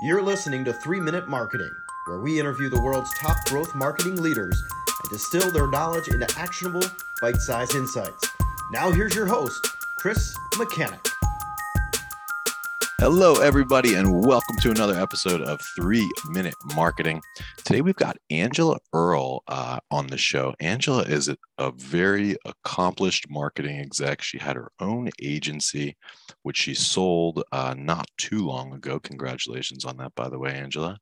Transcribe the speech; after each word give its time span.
You're 0.00 0.22
listening 0.22 0.64
to 0.64 0.72
3 0.72 1.00
Minute 1.00 1.28
Marketing, 1.28 1.70
where 2.06 2.18
we 2.18 2.40
interview 2.40 2.68
the 2.68 2.82
world's 2.82 3.16
top 3.16 3.36
growth 3.46 3.76
marketing 3.76 4.20
leaders 4.20 4.60
and 4.60 5.10
distill 5.10 5.52
their 5.52 5.68
knowledge 5.68 6.08
into 6.08 6.26
actionable, 6.36 6.82
bite 7.22 7.36
sized 7.36 7.76
insights. 7.76 8.28
Now, 8.72 8.90
here's 8.90 9.14
your 9.14 9.26
host, 9.26 9.64
Chris 9.96 10.36
Mechanic. 10.58 11.13
Hello, 13.04 13.34
everybody, 13.34 13.96
and 13.96 14.24
welcome 14.24 14.56
to 14.62 14.70
another 14.70 14.98
episode 14.98 15.42
of 15.42 15.60
Three 15.76 16.10
Minute 16.30 16.54
Marketing. 16.74 17.20
Today, 17.58 17.82
we've 17.82 17.94
got 17.94 18.16
Angela 18.30 18.78
Earl 18.94 19.42
uh, 19.46 19.78
on 19.90 20.06
the 20.06 20.16
show. 20.16 20.54
Angela 20.58 21.02
is 21.02 21.28
a 21.58 21.70
very 21.72 22.34
accomplished 22.46 23.28
marketing 23.28 23.78
exec. 23.78 24.22
She 24.22 24.38
had 24.38 24.56
her 24.56 24.72
own 24.80 25.10
agency, 25.20 25.98
which 26.44 26.56
she 26.56 26.72
sold 26.72 27.42
uh, 27.52 27.74
not 27.76 28.06
too 28.16 28.46
long 28.46 28.72
ago. 28.72 28.98
Congratulations 28.98 29.84
on 29.84 29.98
that, 29.98 30.14
by 30.14 30.30
the 30.30 30.38
way, 30.38 30.54
Angela. 30.54 30.98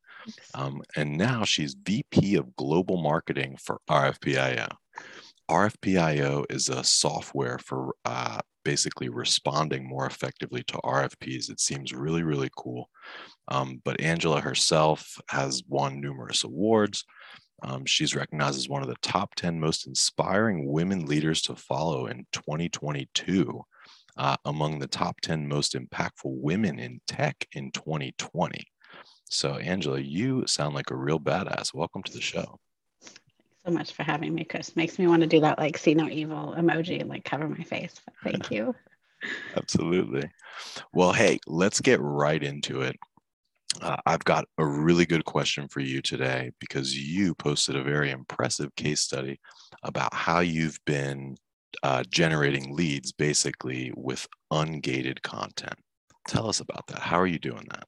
Um, 0.55 0.83
and 0.97 1.17
now 1.17 1.45
she's 1.45 1.77
VP 1.85 2.35
of 2.35 2.57
Global 2.57 3.01
Marketing 3.01 3.57
for 3.63 3.79
RFPIO. 3.89 4.69
RFPIO 5.49 6.47
is 6.51 6.69
a 6.69 6.83
software 6.83 7.61
for 7.61 7.95
uh, 8.05 8.41
basically 8.65 9.09
responding 9.09 9.87
more 9.87 10.07
effectively 10.07 10.63
to 10.65 10.79
RFPs. 10.85 11.51
It 11.51 11.61
seems 11.61 11.93
really, 11.93 12.23
really 12.23 12.51
cool. 12.57 12.89
Um, 13.49 13.81
but 13.85 14.01
Angela 14.01 14.41
herself 14.41 15.17
has 15.29 15.63
won 15.69 16.01
numerous 16.01 16.45
awards. 16.45 17.05
Um, 17.63 17.85
she's 17.87 18.15
recognized 18.15 18.59
as 18.59 18.69
one 18.69 18.83
of 18.83 18.89
the 18.89 18.97
top 19.03 19.35
10 19.37 19.59
most 19.59 19.87
inspiring 19.87 20.67
women 20.67 21.07
leaders 21.07 21.43
to 21.43 21.55
follow 21.55 22.07
in 22.07 22.27
2022, 22.33 23.63
uh, 24.17 24.37
among 24.45 24.79
the 24.79 24.89
top 24.89 25.21
10 25.21 25.47
most 25.47 25.75
impactful 25.75 26.11
women 26.25 26.79
in 26.79 27.01
tech 27.07 27.47
in 27.53 27.71
2020. 27.71 28.65
So, 29.31 29.57
Angela, 29.57 30.01
you 30.01 30.45
sound 30.47 30.75
like 30.75 30.91
a 30.91 30.97
real 30.97 31.21
badass. 31.21 31.73
Welcome 31.73 32.03
to 32.03 32.13
the 32.13 32.21
show 32.21 32.59
so 33.65 33.73
much 33.73 33.93
for 33.93 34.03
having 34.03 34.35
me, 34.35 34.45
Chris. 34.45 34.77
Makes 34.77 34.99
me 34.99 35.07
want 35.07 35.23
to 35.23 35.29
do 35.29 35.41
that 35.41 35.59
like 35.59 35.79
see 35.79 35.95
no 35.95 36.09
evil 36.09 36.55
emoji 36.57 37.01
and 37.01 37.09
like 37.09 37.25
cover 37.25 37.49
my 37.49 37.63
face. 37.63 37.95
But 38.05 38.33
thank 38.33 38.51
you. 38.51 38.75
Absolutely. 39.57 40.29
Well, 40.93 41.13
hey, 41.13 41.39
let's 41.47 41.81
get 41.81 42.01
right 42.01 42.43
into 42.43 42.83
it. 42.83 42.97
Uh, 43.81 43.97
I've 44.05 44.25
got 44.25 44.45
a 44.59 44.67
really 44.67 45.07
good 45.07 45.25
question 45.25 45.69
for 45.69 45.81
you 45.81 46.03
today 46.03 46.51
because 46.59 46.97
you 46.97 47.35
posted 47.35 47.77
a 47.77 47.83
very 47.83 48.11
impressive 48.11 48.75
case 48.77 49.01
study 49.01 49.41
about 49.83 50.13
how 50.13 50.41
you've 50.41 50.79
been 50.85 51.37
uh, 51.83 52.03
generating 52.11 52.75
leads 52.77 53.13
basically 53.13 53.93
with 53.97 54.27
ungated 54.53 55.23
content. 55.23 55.77
Tell 56.29 56.49
us 56.49 56.61
about 56.61 56.87
that. 56.89 56.99
How 56.99 57.19
are 57.19 57.27
you 57.27 57.39
doing 57.39 57.67
that? 57.71 57.85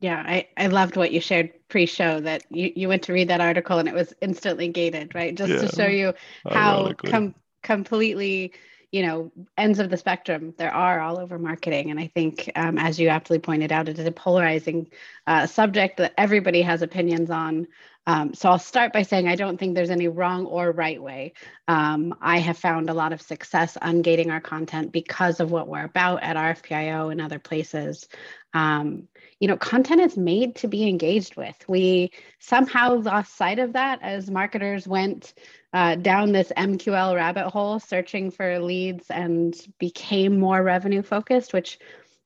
Yeah, 0.00 0.22
I, 0.26 0.48
I 0.56 0.68
loved 0.68 0.96
what 0.96 1.12
you 1.12 1.20
shared 1.20 1.52
pre-show 1.68 2.20
that 2.20 2.44
you, 2.50 2.72
you 2.74 2.88
went 2.88 3.02
to 3.04 3.12
read 3.12 3.28
that 3.28 3.42
article 3.42 3.78
and 3.78 3.86
it 3.86 3.94
was 3.94 4.14
instantly 4.22 4.68
gated, 4.68 5.14
right? 5.14 5.34
Just 5.34 5.52
yeah. 5.52 5.60
to 5.60 5.68
show 5.68 5.86
you 5.86 6.14
how 6.48 6.92
com- 6.94 7.34
completely, 7.62 8.54
you 8.90 9.02
know, 9.02 9.30
ends 9.58 9.78
of 9.78 9.90
the 9.90 9.98
spectrum 9.98 10.54
there 10.56 10.72
are 10.72 11.00
all 11.00 11.18
over 11.18 11.38
marketing. 11.38 11.90
And 11.90 12.00
I 12.00 12.06
think, 12.14 12.50
um, 12.56 12.78
as 12.78 12.98
you 12.98 13.08
aptly 13.08 13.38
pointed 13.38 13.72
out, 13.72 13.90
it 13.90 13.98
is 13.98 14.06
a 14.06 14.10
polarizing 14.10 14.88
uh, 15.26 15.46
subject 15.46 15.98
that 15.98 16.14
everybody 16.16 16.62
has 16.62 16.80
opinions 16.80 17.30
on. 17.30 17.66
Um, 18.10 18.34
so 18.34 18.48
I'll 18.50 18.58
start 18.58 18.92
by 18.92 19.02
saying 19.02 19.28
I 19.28 19.36
don't 19.36 19.56
think 19.56 19.76
there's 19.76 19.88
any 19.88 20.08
wrong 20.08 20.44
or 20.44 20.72
right 20.72 21.00
way. 21.00 21.32
Um, 21.68 22.12
I 22.20 22.38
have 22.38 22.58
found 22.58 22.90
a 22.90 22.94
lot 22.94 23.12
of 23.12 23.22
success 23.22 23.78
ungating 23.80 24.32
our 24.32 24.40
content 24.40 24.90
because 24.90 25.38
of 25.38 25.52
what 25.52 25.68
we're 25.68 25.84
about 25.84 26.24
at 26.24 26.34
RFPIO 26.34 27.12
and 27.12 27.20
other 27.20 27.38
places. 27.38 28.08
Um, 28.52 29.06
you 29.38 29.46
know, 29.46 29.56
content 29.56 30.00
is 30.00 30.16
made 30.16 30.56
to 30.56 30.66
be 30.66 30.88
engaged 30.88 31.36
with. 31.36 31.54
We 31.68 32.10
somehow 32.40 32.96
lost 32.96 33.36
sight 33.36 33.60
of 33.60 33.74
that 33.74 34.00
as 34.02 34.28
marketers 34.28 34.88
went 34.88 35.32
uh, 35.72 35.94
down 35.94 36.32
this 36.32 36.50
MQL 36.56 37.14
rabbit 37.14 37.50
hole 37.50 37.78
searching 37.78 38.32
for 38.32 38.58
leads 38.58 39.08
and 39.08 39.54
became 39.78 40.40
more 40.40 40.60
revenue 40.64 41.02
focused, 41.02 41.52
which 41.52 41.78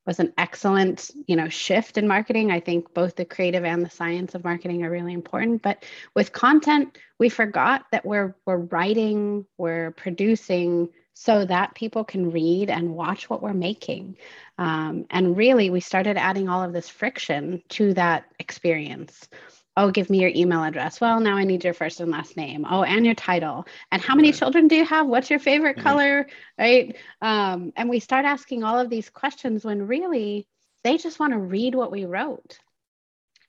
was 0.05 0.19
an 0.19 0.33
excellent 0.37 1.11
you 1.27 1.35
know 1.35 1.49
shift 1.49 1.97
in 1.97 2.07
marketing 2.07 2.51
i 2.51 2.59
think 2.59 2.93
both 2.93 3.15
the 3.15 3.25
creative 3.25 3.63
and 3.63 3.83
the 3.83 3.89
science 3.89 4.35
of 4.35 4.43
marketing 4.43 4.83
are 4.83 4.91
really 4.91 5.13
important 5.13 5.61
but 5.61 5.83
with 6.15 6.31
content 6.31 6.97
we 7.19 7.29
forgot 7.29 7.85
that 7.91 8.05
we're 8.05 8.35
we're 8.45 8.57
writing 8.57 9.45
we're 9.57 9.91
producing 9.91 10.89
so 11.15 11.45
that 11.45 11.73
people 11.75 12.03
can 12.03 12.29
read 12.29 12.69
and 12.69 12.93
watch 12.93 13.29
what 13.29 13.41
we're 13.41 13.53
making. 13.53 14.17
Um, 14.57 15.05
and 15.09 15.35
really, 15.35 15.69
we 15.69 15.79
started 15.79 16.17
adding 16.17 16.49
all 16.49 16.61
of 16.61 16.73
this 16.73 16.89
friction 16.89 17.63
to 17.69 17.93
that 17.93 18.25
experience. 18.37 19.29
Oh, 19.77 19.91
give 19.91 20.09
me 20.09 20.21
your 20.21 20.31
email 20.33 20.63
address. 20.63 21.01
Well, 21.01 21.19
now 21.19 21.35
I 21.35 21.43
need 21.43 21.63
your 21.63 21.73
first 21.73 21.99
and 21.99 22.09
last 22.09 22.37
name. 22.37 22.65
Oh, 22.69 22.83
and 22.83 23.05
your 23.05 23.15
title. 23.15 23.65
And 23.91 24.01
how 24.01 24.15
many 24.15 24.31
children 24.31 24.69
do 24.69 24.75
you 24.75 24.85
have? 24.85 25.07
What's 25.07 25.29
your 25.29 25.39
favorite 25.39 25.77
mm-hmm. 25.77 25.87
color? 25.87 26.27
Right. 26.57 26.95
Um, 27.21 27.73
and 27.75 27.89
we 27.89 27.99
start 27.99 28.25
asking 28.25 28.63
all 28.63 28.79
of 28.79 28.89
these 28.89 29.09
questions 29.09 29.65
when 29.65 29.87
really 29.87 30.47
they 30.83 30.97
just 30.97 31.19
want 31.19 31.33
to 31.33 31.39
read 31.39 31.75
what 31.75 31.91
we 31.91 32.05
wrote. 32.05 32.59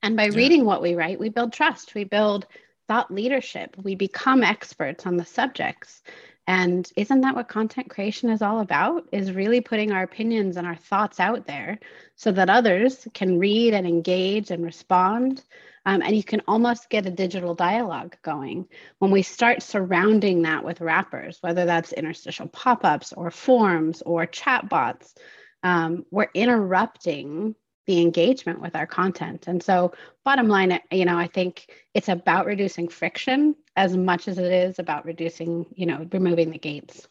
And 0.02 0.16
by 0.16 0.24
yeah. 0.24 0.36
reading 0.36 0.64
what 0.64 0.82
we 0.82 0.94
write, 0.94 1.20
we 1.20 1.28
build 1.28 1.52
trust, 1.52 1.94
we 1.94 2.04
build 2.04 2.46
thought 2.88 3.12
leadership, 3.12 3.76
we 3.82 3.94
become 3.94 4.42
experts 4.42 5.06
on 5.06 5.16
the 5.16 5.24
subjects. 5.24 6.02
And 6.46 6.88
isn't 6.96 7.22
that 7.22 7.34
what 7.34 7.48
content 7.48 7.90
creation 7.90 8.30
is 8.30 8.40
all 8.40 8.60
about? 8.60 9.08
Is 9.10 9.32
really 9.32 9.60
putting 9.60 9.90
our 9.90 10.04
opinions 10.04 10.56
and 10.56 10.66
our 10.66 10.76
thoughts 10.76 11.18
out 11.18 11.46
there 11.46 11.80
so 12.14 12.30
that 12.32 12.48
others 12.48 13.06
can 13.14 13.38
read 13.38 13.74
and 13.74 13.86
engage 13.86 14.50
and 14.50 14.64
respond. 14.64 15.42
Um, 15.86 16.02
and 16.02 16.16
you 16.16 16.24
can 16.24 16.42
almost 16.48 16.90
get 16.90 17.06
a 17.06 17.10
digital 17.10 17.54
dialogue 17.54 18.16
going 18.22 18.66
when 18.98 19.12
we 19.12 19.22
start 19.22 19.62
surrounding 19.62 20.42
that 20.42 20.64
with 20.64 20.80
wrappers, 20.80 21.38
whether 21.40 21.64
that's 21.64 21.92
interstitial 21.92 22.48
pop 22.48 22.84
ups 22.84 23.12
or 23.12 23.30
forms 23.30 24.02
or 24.02 24.26
chat 24.26 24.68
bots. 24.68 25.14
Um, 25.62 26.04
we're 26.10 26.28
interrupting 26.34 27.54
the 27.86 28.02
engagement 28.02 28.60
with 28.60 28.74
our 28.74 28.86
content. 28.86 29.44
And 29.46 29.62
so, 29.62 29.92
bottom 30.24 30.48
line, 30.48 30.80
you 30.90 31.04
know, 31.04 31.16
I 31.16 31.28
think 31.28 31.70
it's 31.94 32.08
about 32.08 32.46
reducing 32.46 32.88
friction 32.88 33.54
as 33.76 33.96
much 33.96 34.26
as 34.26 34.38
it 34.38 34.52
is 34.52 34.80
about 34.80 35.04
reducing, 35.04 35.66
you 35.76 35.86
know, 35.86 36.04
removing 36.12 36.50
the 36.50 36.58
gates. 36.58 37.06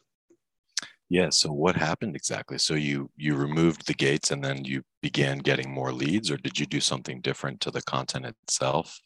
Yeah. 1.08 1.30
So 1.30 1.52
what 1.52 1.76
happened 1.76 2.16
exactly? 2.16 2.58
So 2.58 2.74
you 2.74 3.10
you 3.16 3.36
removed 3.36 3.86
the 3.86 3.94
gates 3.94 4.32
and 4.32 4.44
then 4.44 4.64
you 4.64 4.82
began 5.06 5.38
getting 5.38 5.70
more 5.70 5.92
leads, 5.92 6.32
or 6.32 6.36
did 6.36 6.58
you 6.58 6.66
do 6.66 6.80
something 6.80 7.20
different 7.20 7.60
to 7.60 7.70
the 7.70 7.80
content 7.82 8.26
itself? 8.26 9.00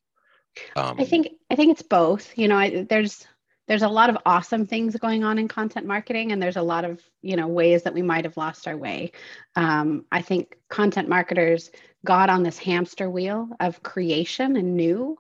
Um, 0.74 0.96
I 0.98 1.04
think 1.04 1.28
I 1.50 1.56
think 1.56 1.72
it's 1.72 1.82
both. 1.82 2.38
You 2.38 2.48
know, 2.48 2.56
I, 2.56 2.86
there's 2.88 3.26
there's 3.68 3.82
a 3.82 3.88
lot 3.88 4.08
of 4.08 4.16
awesome 4.24 4.66
things 4.66 4.96
going 4.96 5.24
on 5.24 5.38
in 5.38 5.46
content 5.46 5.86
marketing 5.86 6.32
and 6.32 6.42
there's 6.42 6.56
a 6.56 6.62
lot 6.62 6.86
of 6.86 7.02
you 7.20 7.36
know 7.36 7.46
ways 7.46 7.82
that 7.82 7.92
we 7.92 8.02
might 8.02 8.24
have 8.24 8.36
lost 8.36 8.66
our 8.66 8.76
way 8.76 9.12
um, 9.54 10.04
i 10.10 10.20
think 10.20 10.56
content 10.68 11.08
marketers 11.08 11.70
got 12.04 12.28
on 12.28 12.42
this 12.42 12.58
hamster 12.58 13.08
wheel 13.08 13.48
of 13.60 13.80
creation 13.84 14.56
and 14.56 14.76
new 14.76 15.16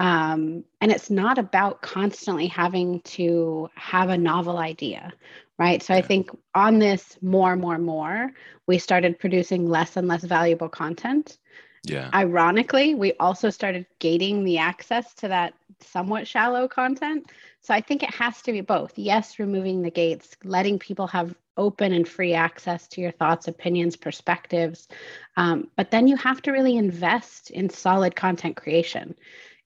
um, 0.00 0.64
and 0.80 0.90
it's 0.90 1.10
not 1.10 1.38
about 1.38 1.82
constantly 1.82 2.48
having 2.48 3.00
to 3.02 3.70
have 3.76 4.08
a 4.08 4.18
novel 4.18 4.58
idea 4.58 5.12
right 5.58 5.82
so 5.82 5.94
i 5.94 6.02
think 6.02 6.30
on 6.54 6.80
this 6.80 7.16
more 7.22 7.54
more 7.54 7.78
more 7.78 8.32
we 8.66 8.78
started 8.78 9.18
producing 9.18 9.68
less 9.68 9.96
and 9.96 10.08
less 10.08 10.24
valuable 10.24 10.68
content 10.68 11.38
yeah. 11.84 12.10
Ironically, 12.12 12.94
we 12.94 13.14
also 13.14 13.50
started 13.50 13.86
gating 13.98 14.44
the 14.44 14.58
access 14.58 15.14
to 15.14 15.28
that 15.28 15.54
somewhat 15.80 16.26
shallow 16.26 16.68
content. 16.68 17.30
So 17.62 17.74
I 17.74 17.80
think 17.80 18.02
it 18.02 18.14
has 18.14 18.42
to 18.42 18.52
be 18.52 18.60
both. 18.60 18.98
Yes, 18.98 19.38
removing 19.38 19.82
the 19.82 19.90
gates, 19.90 20.36
letting 20.44 20.78
people 20.78 21.06
have 21.06 21.34
open 21.56 21.92
and 21.92 22.08
free 22.08 22.32
access 22.34 22.86
to 22.88 23.00
your 23.00 23.12
thoughts, 23.12 23.48
opinions, 23.48 23.96
perspectives. 23.96 24.88
Um, 25.36 25.68
but 25.76 25.90
then 25.90 26.06
you 26.06 26.16
have 26.16 26.40
to 26.42 26.52
really 26.52 26.76
invest 26.76 27.50
in 27.50 27.68
solid 27.70 28.14
content 28.14 28.56
creation. 28.56 29.14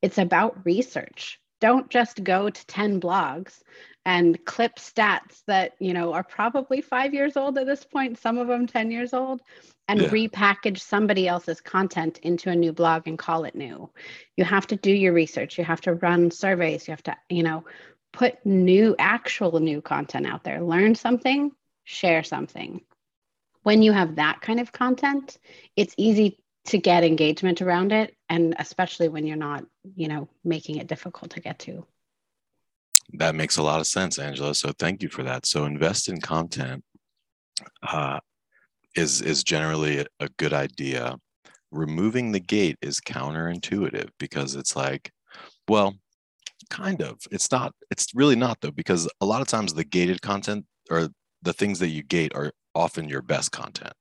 It's 0.05 0.19
about 0.19 0.67
research. 0.67 1.41
Don't 1.63 1.89
just 1.89 2.23
go 2.23 2.51
to 2.51 2.67
10 2.67 3.01
blogs 3.01 3.63
and 4.05 4.45
clip 4.45 4.77
stats 4.77 5.43
that 5.47 5.73
you 5.81 5.95
know 5.95 6.13
are 6.13 6.23
probably 6.23 6.83
five 6.83 7.15
years 7.15 7.39
old 7.39 7.57
at 7.57 7.65
this 7.65 7.85
point 7.85 8.19
some 8.19 8.37
of 8.37 8.47
them 8.49 8.67
10 8.67 8.91
years 8.91 9.15
old 9.15 9.41
and 9.89 10.03
yeah. 10.03 10.09
repackage 10.09 10.79
somebody 10.79 11.27
else's 11.27 11.63
content 11.63 12.19
into 12.19 12.51
a 12.51 12.55
new 12.55 12.71
blog 12.71 13.09
and 13.09 13.19
call 13.19 13.45
it 13.45 13.55
new. 13.55 13.89
You 14.37 14.45
have 14.45 14.67
to 14.67 14.77
do 14.77 14.91
your 14.91 15.15
research. 15.15 15.57
You 15.57 15.65
have 15.65 15.81
to 15.83 15.95
run 15.95 16.31
surveys. 16.31 16.87
You 16.87 16.93
have 16.93 17.03
to, 17.05 17.17
you 17.31 17.43
know, 17.43 17.65
put 18.13 18.45
new, 18.45 18.95
actual 18.99 19.59
new 19.59 19.81
content 19.81 20.27
out 20.27 20.45
there. 20.45 20.61
Learn 20.63 20.95
something, 20.95 21.51
share 21.85 22.23
something. 22.25 22.83
When 23.63 23.81
you 23.81 23.93
have 23.93 24.17
that 24.17 24.43
kind 24.43 24.61
of 24.61 24.71
content, 24.71 25.39
it's 25.77 25.95
easy 25.97 26.44
to 26.67 26.79
get 26.79 27.05
engagement 27.05 27.61
around 27.63 27.93
it. 27.93 28.17
And 28.29 28.55
especially 28.59 29.09
when 29.09 29.27
you're 29.27 29.37
not, 29.37 29.65
you 29.97 30.09
know, 30.09 30.29
making 30.45 30.77
it 30.77 30.87
difficult 30.87 31.31
to 31.33 31.41
get 31.41 31.59
to. 31.61 31.87
That 33.15 33.35
makes 33.35 33.59
a 33.59 33.63
lot 33.63 33.81
of 33.81 33.87
sense, 33.87 34.19
Angela. 34.19 34.55
So 34.55 34.73
thank 34.79 35.03
you 35.03 35.09
for 35.09 35.23
that. 35.23 35.47
So 35.47 35.67
invest 35.67 36.09
in 36.09 36.21
content. 36.21 36.83
Uh, 37.83 38.19
is 38.97 39.21
is 39.23 39.43
generally 39.43 40.07
a 40.21 40.29
good 40.39 40.53
idea 40.53 41.17
removing 41.75 42.33
the 42.33 42.41
gate 42.41 42.79
is 42.81 43.01
counterintuitive 43.01 44.09
because 44.19 44.55
it's 44.55 44.77
like, 44.77 45.11
well, 45.69 45.95
kind 46.71 47.03
of. 47.03 47.19
It's 47.31 47.51
not, 47.51 47.75
it's 47.91 48.15
really 48.15 48.37
not 48.37 48.61
though, 48.61 48.71
because 48.71 49.09
a 49.21 49.27
lot 49.27 49.43
of 49.43 49.49
times 49.49 49.75
the 49.75 49.85
gated 49.85 50.23
content 50.23 50.65
or 50.91 51.09
the 51.43 51.53
things 51.53 51.79
that 51.81 51.89
you 51.89 52.03
gate 52.03 52.33
are 52.35 52.53
often 52.75 53.09
your 53.09 53.23
best 53.23 53.53
content, 53.53 53.93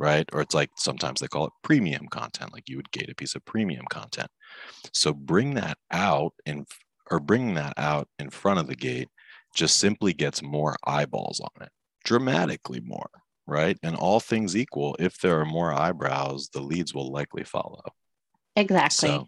right? 0.00 0.28
Or 0.32 0.40
it's 0.40 0.54
like 0.54 0.70
sometimes 0.76 1.20
they 1.20 1.28
call 1.28 1.44
it 1.46 1.52
premium 1.62 2.08
content, 2.08 2.52
like 2.52 2.68
you 2.68 2.76
would 2.76 2.90
gate 2.90 3.10
a 3.10 3.14
piece 3.14 3.34
of 3.34 3.44
premium 3.44 3.84
content. 3.90 4.30
So 4.92 5.12
bring 5.12 5.54
that 5.54 5.76
out 5.92 6.32
in 6.46 6.64
or 7.10 7.20
bring 7.20 7.54
that 7.54 7.74
out 7.76 8.08
in 8.18 8.30
front 8.30 8.58
of 8.60 8.66
the 8.66 8.74
gate 8.74 9.08
just 9.54 9.76
simply 9.78 10.12
gets 10.12 10.42
more 10.42 10.76
eyeballs 10.84 11.40
on 11.40 11.62
it, 11.62 11.70
dramatically 12.04 12.80
more, 12.80 13.10
right? 13.46 13.76
And 13.82 13.96
all 13.96 14.20
things 14.20 14.56
equal, 14.56 14.96
if 14.98 15.18
there 15.18 15.40
are 15.40 15.44
more 15.44 15.72
eyebrows, 15.72 16.48
the 16.52 16.60
leads 16.60 16.94
will 16.94 17.12
likely 17.12 17.44
follow. 17.44 17.82
Exactly. 18.56 19.08
So, 19.08 19.26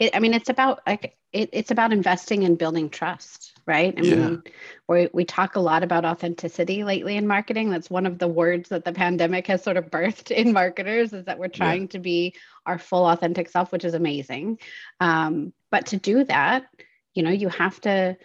it, 0.00 0.14
I 0.14 0.18
mean, 0.18 0.34
it's 0.34 0.50
about 0.50 0.80
like 0.86 1.16
it, 1.32 1.50
it's 1.52 1.70
about 1.70 1.92
investing 1.92 2.42
in 2.42 2.56
building 2.56 2.90
trust, 2.90 3.53
right? 3.66 3.94
I 3.96 4.02
yeah. 4.02 4.14
mean, 4.14 4.42
we 4.88 5.08
we 5.12 5.24
talk 5.24 5.56
a 5.56 5.60
lot 5.60 5.82
about 5.82 6.04
authenticity 6.04 6.84
lately 6.84 7.16
in 7.16 7.26
marketing. 7.26 7.70
That's 7.70 7.90
one 7.90 8.06
of 8.06 8.18
the 8.18 8.28
words 8.28 8.68
that 8.70 8.84
the 8.84 8.92
pandemic 8.92 9.46
has 9.46 9.62
sort 9.62 9.76
of 9.76 9.86
birthed 9.90 10.30
in 10.30 10.52
marketers 10.52 11.12
is 11.12 11.24
that 11.24 11.38
we're 11.38 11.48
trying 11.48 11.82
yeah. 11.82 11.88
to 11.88 11.98
be 11.98 12.34
our 12.66 12.78
full 12.78 13.06
authentic 13.06 13.48
self, 13.48 13.72
which 13.72 13.84
is 13.84 13.94
amazing. 13.94 14.58
Um, 15.00 15.52
but 15.70 15.86
to 15.86 15.96
do 15.96 16.24
that, 16.24 16.64
you 17.14 17.22
know, 17.22 17.30
you 17.30 17.48
have 17.48 17.80
to 17.82 18.16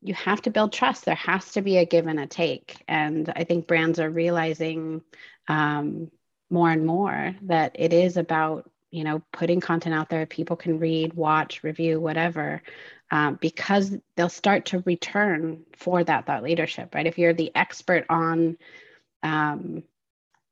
you 0.00 0.14
have 0.14 0.42
to 0.42 0.50
build 0.50 0.72
trust. 0.72 1.04
There 1.04 1.14
has 1.14 1.52
to 1.52 1.62
be 1.62 1.78
a 1.78 1.84
give 1.84 2.06
and 2.06 2.20
a 2.20 2.26
take. 2.26 2.82
And 2.86 3.32
I 3.34 3.44
think 3.44 3.66
brands 3.66 3.98
are 3.98 4.10
realizing 4.10 5.02
um, 5.48 6.10
more 6.50 6.70
and 6.70 6.86
more 6.86 7.34
that 7.42 7.72
it 7.74 7.92
is 7.92 8.16
about, 8.16 8.70
you 8.90 9.04
know, 9.04 9.22
putting 9.32 9.60
content 9.60 9.94
out 9.94 10.08
there 10.08 10.26
people 10.26 10.56
can 10.56 10.78
read, 10.78 11.14
watch, 11.14 11.62
review, 11.62 12.00
whatever, 12.00 12.62
um, 13.10 13.38
because 13.40 13.96
they'll 14.16 14.28
start 14.28 14.66
to 14.66 14.82
return 14.86 15.64
for 15.76 16.02
that 16.04 16.26
thought 16.26 16.42
leadership, 16.42 16.94
right? 16.94 17.06
If 17.06 17.18
you're 17.18 17.34
the 17.34 17.52
expert 17.54 18.06
on, 18.08 18.58
um, 19.22 19.82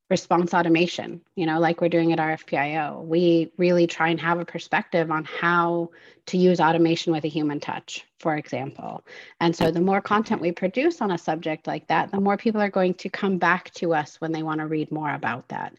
response 0.09 0.55
automation, 0.55 1.21
you 1.35 1.47
know, 1.47 1.59
like 1.59 1.81
we're 1.81 1.89
doing 1.89 2.13
at 2.13 2.21
RFPIO. 2.21 3.05
We 3.05 3.51
really 3.57 3.89
try 3.89 4.11
and 4.11 4.21
have 4.21 4.39
a 4.39 4.45
perspective 4.45 5.11
on 5.11 5.25
how 5.25 5.91
to 6.27 6.39
use 6.39 6.61
automation 6.61 7.13
with 7.13 7.25
a 7.25 7.29
human 7.29 7.59
touch, 7.59 8.05
for 8.21 8.37
example. 8.37 9.05
And 9.41 9.55
so 9.55 9.71
the 9.71 9.81
more 9.81 10.01
content 10.01 10.41
we 10.41 10.53
produce 10.53 11.01
on 11.01 11.11
a 11.11 11.19
subject 11.19 11.67
like 11.67 11.89
that, 11.89 12.13
the 12.13 12.21
more 12.21 12.37
people 12.37 12.61
are 12.61 12.71
going 12.71 12.95
to 12.95 13.09
come 13.09 13.39
back 13.39 13.73
to 13.75 13.95
us 13.95 14.21
when 14.21 14.31
they 14.31 14.45
want 14.45 14.61
to 14.61 14.67
read 14.67 14.93
more 14.93 15.13
about 15.13 15.49
that. 15.49 15.75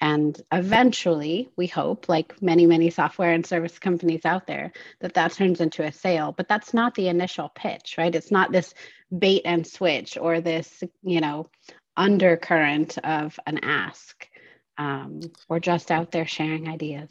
And 0.00 0.40
eventually, 0.52 1.48
we 1.56 1.66
hope, 1.66 2.08
like 2.08 2.40
many, 2.42 2.66
many 2.66 2.90
software 2.90 3.32
and 3.32 3.46
service 3.46 3.78
companies 3.78 4.24
out 4.24 4.46
there, 4.46 4.72
that 5.00 5.14
that 5.14 5.32
turns 5.32 5.60
into 5.60 5.84
a 5.84 5.92
sale. 5.92 6.32
But 6.36 6.48
that's 6.48 6.74
not 6.74 6.94
the 6.94 7.08
initial 7.08 7.48
pitch, 7.48 7.96
right? 7.98 8.14
It's 8.14 8.32
not 8.32 8.52
this 8.52 8.74
bait 9.16 9.42
and 9.44 9.66
switch 9.66 10.16
or 10.16 10.40
this, 10.40 10.82
you 11.02 11.20
know, 11.20 11.48
undercurrent 11.96 12.98
of 12.98 13.38
an 13.46 13.58
ask. 13.58 14.26
Um, 14.78 15.20
we're 15.48 15.60
just 15.60 15.90
out 15.90 16.10
there 16.10 16.26
sharing 16.26 16.68
ideas. 16.68 17.10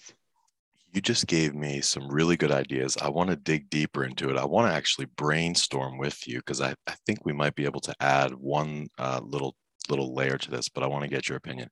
You 0.93 0.99
just 0.99 1.27
gave 1.27 1.55
me 1.55 1.79
some 1.79 2.09
really 2.09 2.35
good 2.35 2.51
ideas. 2.51 2.97
I 3.01 3.09
want 3.09 3.29
to 3.29 3.37
dig 3.37 3.69
deeper 3.69 4.03
into 4.03 4.29
it. 4.29 4.37
I 4.37 4.43
want 4.43 4.69
to 4.69 4.75
actually 4.75 5.05
brainstorm 5.15 5.97
with 5.97 6.27
you 6.27 6.37
because 6.39 6.59
I, 6.59 6.73
I 6.85 6.95
think 7.05 7.23
we 7.23 7.31
might 7.31 7.55
be 7.55 7.63
able 7.63 7.79
to 7.81 7.95
add 8.01 8.33
one 8.33 8.87
uh, 8.97 9.21
little 9.23 9.55
little 9.89 10.13
layer 10.13 10.37
to 10.37 10.51
this, 10.51 10.69
but 10.69 10.83
I 10.83 10.87
want 10.87 11.03
to 11.03 11.09
get 11.09 11.27
your 11.27 11.37
opinion. 11.37 11.69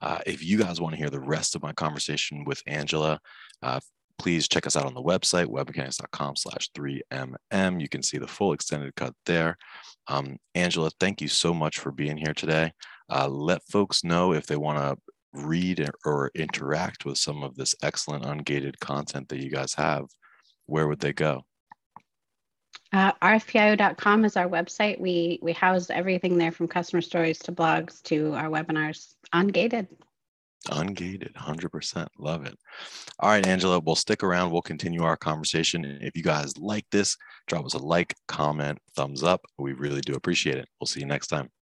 Uh, 0.00 0.18
if 0.26 0.42
you 0.44 0.58
guys 0.58 0.80
want 0.80 0.94
to 0.94 0.98
hear 0.98 1.10
the 1.10 1.20
rest 1.20 1.54
of 1.54 1.62
my 1.62 1.72
conversation 1.72 2.44
with 2.44 2.62
Angela, 2.66 3.18
uh, 3.62 3.80
please 4.20 4.46
check 4.46 4.66
us 4.66 4.76
out 4.76 4.84
on 4.84 4.92
the 4.92 5.02
website, 5.02 5.46
webmechanix.com 5.46 6.36
slash 6.36 6.70
3mm. 6.72 7.80
You 7.80 7.88
can 7.88 8.02
see 8.02 8.18
the 8.18 8.28
full 8.28 8.52
extended 8.52 8.94
cut 8.94 9.14
there. 9.24 9.56
Um, 10.08 10.36
Angela, 10.54 10.90
thank 11.00 11.22
you 11.22 11.28
so 11.28 11.54
much 11.54 11.78
for 11.78 11.90
being 11.90 12.18
here 12.18 12.34
today. 12.34 12.72
Uh, 13.08 13.28
let 13.28 13.62
folks 13.64 14.04
know 14.04 14.34
if 14.34 14.44
they 14.46 14.56
want 14.56 14.76
to 14.76 14.98
read 15.32 15.88
or 16.04 16.30
interact 16.34 17.06
with 17.06 17.16
some 17.16 17.42
of 17.42 17.54
this 17.56 17.74
excellent 17.82 18.24
ungated 18.24 18.78
content 18.80 19.26
that 19.30 19.42
you 19.42 19.48
guys 19.50 19.72
have, 19.72 20.04
where 20.66 20.86
would 20.86 21.00
they 21.00 21.14
go? 21.14 21.42
Uh, 22.92 23.12
rfpio.com 23.22 24.26
is 24.26 24.36
our 24.36 24.48
website. 24.48 25.00
We 25.00 25.38
we 25.40 25.52
house 25.52 25.88
everything 25.88 26.36
there 26.36 26.52
from 26.52 26.68
customer 26.68 27.00
stories 27.00 27.38
to 27.40 27.52
blogs 27.52 28.02
to 28.02 28.34
our 28.34 28.50
webinars 28.50 29.14
ungated. 29.32 29.86
Ungated, 30.68 31.32
100%. 31.34 32.06
Love 32.18 32.44
it. 32.46 32.56
All 33.18 33.30
right, 33.30 33.46
Angela, 33.46 33.80
we'll 33.80 33.96
stick 33.96 34.22
around. 34.22 34.50
We'll 34.50 34.62
continue 34.62 35.02
our 35.02 35.16
conversation. 35.16 35.84
If 36.02 36.16
you 36.16 36.22
guys 36.22 36.56
like 36.58 36.84
this, 36.90 37.16
drop 37.46 37.64
us 37.64 37.74
a 37.74 37.78
like, 37.78 38.14
comment, 38.28 38.78
thumbs 38.94 39.22
up. 39.22 39.40
We 39.58 39.72
really 39.72 40.02
do 40.02 40.14
appreciate 40.14 40.58
it. 40.58 40.68
We'll 40.80 40.86
see 40.86 41.00
you 41.00 41.06
next 41.06 41.28
time. 41.28 41.50